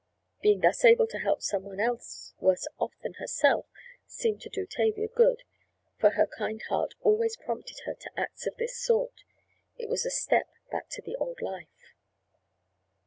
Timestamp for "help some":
1.19-1.61